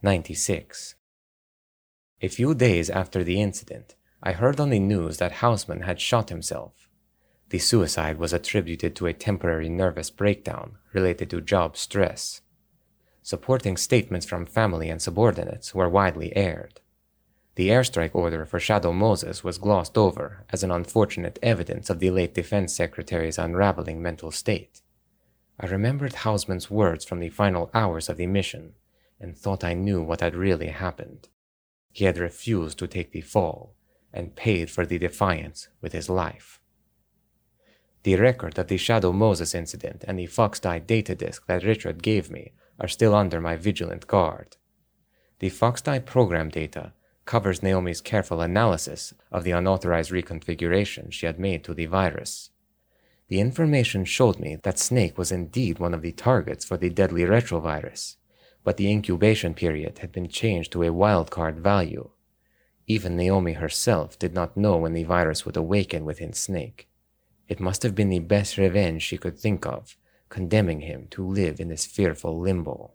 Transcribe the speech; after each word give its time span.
96. 0.00 0.94
A 2.22 2.28
few 2.28 2.54
days 2.54 2.88
after 2.88 3.24
the 3.24 3.42
incident, 3.42 3.96
I 4.22 4.30
heard 4.30 4.60
on 4.60 4.70
the 4.70 4.78
news 4.78 5.16
that 5.16 5.42
Houseman 5.42 5.80
had 5.80 6.00
shot 6.00 6.28
himself. 6.28 6.88
The 7.48 7.58
suicide 7.58 8.16
was 8.16 8.32
attributed 8.32 8.94
to 8.94 9.06
a 9.06 9.12
temporary 9.12 9.68
nervous 9.68 10.08
breakdown 10.10 10.78
related 10.92 11.30
to 11.30 11.40
job 11.40 11.76
stress. 11.76 12.42
Supporting 13.24 13.76
statements 13.76 14.24
from 14.24 14.46
family 14.46 14.88
and 14.88 15.02
subordinates 15.02 15.74
were 15.74 15.88
widely 15.88 16.34
aired. 16.36 16.78
The 17.56 17.70
airstrike 17.70 18.14
order 18.14 18.46
for 18.46 18.60
Shadow 18.60 18.92
Moses 18.92 19.42
was 19.42 19.58
glossed 19.58 19.98
over 19.98 20.44
as 20.50 20.62
an 20.62 20.70
unfortunate 20.70 21.40
evidence 21.42 21.90
of 21.90 21.98
the 21.98 22.12
late 22.12 22.34
Defense 22.34 22.72
Secretary's 22.72 23.36
unraveling 23.36 24.00
mental 24.00 24.30
state. 24.30 24.80
I 25.58 25.66
remembered 25.66 26.14
Houseman's 26.14 26.70
words 26.70 27.04
from 27.04 27.18
the 27.18 27.30
final 27.30 27.68
hours 27.74 28.08
of 28.08 28.16
the 28.16 28.28
mission 28.28 28.74
and 29.20 29.36
thought 29.36 29.64
I 29.64 29.74
knew 29.74 30.02
what 30.02 30.20
had 30.20 30.34
really 30.34 30.68
happened. 30.68 31.28
He 31.92 32.04
had 32.04 32.18
refused 32.18 32.78
to 32.78 32.86
take 32.86 33.12
the 33.12 33.20
fall 33.20 33.74
and 34.12 34.36
paid 34.36 34.70
for 34.70 34.86
the 34.86 34.98
defiance 34.98 35.68
with 35.80 35.92
his 35.92 36.08
life. 36.08 36.60
The 38.04 38.16
record 38.16 38.58
of 38.58 38.68
the 38.68 38.76
Shadow 38.76 39.12
Moses 39.12 39.54
incident 39.54 40.04
and 40.06 40.18
the 40.18 40.26
Foxdie 40.26 40.86
data 40.86 41.14
disk 41.14 41.46
that 41.46 41.64
Richard 41.64 42.02
gave 42.02 42.30
me 42.30 42.52
are 42.78 42.88
still 42.88 43.14
under 43.14 43.40
my 43.40 43.56
vigilant 43.56 44.06
guard. 44.06 44.56
The 45.40 45.50
Foxdie 45.50 46.04
program 46.04 46.48
data 46.48 46.92
covers 47.24 47.62
Naomi's 47.62 48.00
careful 48.00 48.40
analysis 48.40 49.12
of 49.30 49.44
the 49.44 49.50
unauthorized 49.50 50.10
reconfiguration 50.10 51.12
she 51.12 51.26
had 51.26 51.38
made 51.38 51.62
to 51.64 51.74
the 51.74 51.86
virus. 51.86 52.50
The 53.28 53.40
information 53.40 54.06
showed 54.06 54.38
me 54.38 54.56
that 54.62 54.78
Snake 54.78 55.18
was 55.18 55.30
indeed 55.30 55.78
one 55.78 55.92
of 55.92 56.00
the 56.00 56.12
targets 56.12 56.64
for 56.64 56.78
the 56.78 56.88
deadly 56.88 57.22
retrovirus, 57.22 58.16
but 58.68 58.76
the 58.76 58.90
incubation 58.90 59.54
period 59.54 60.00
had 60.00 60.12
been 60.12 60.28
changed 60.28 60.70
to 60.70 60.82
a 60.82 60.92
wildcard 60.92 61.54
value. 61.54 62.10
Even 62.86 63.16
Naomi 63.16 63.54
herself 63.54 64.18
did 64.18 64.34
not 64.34 64.58
know 64.58 64.76
when 64.76 64.92
the 64.92 65.04
virus 65.04 65.46
would 65.46 65.56
awaken 65.56 66.04
within 66.04 66.34
Snake. 66.34 66.86
It 67.48 67.60
must 67.60 67.82
have 67.82 67.94
been 67.94 68.10
the 68.10 68.18
best 68.18 68.58
revenge 68.58 69.00
she 69.00 69.16
could 69.16 69.38
think 69.38 69.64
of, 69.64 69.96
condemning 70.28 70.82
him 70.82 71.06
to 71.12 71.26
live 71.26 71.60
in 71.60 71.68
this 71.68 71.86
fearful 71.86 72.38
limbo. 72.38 72.92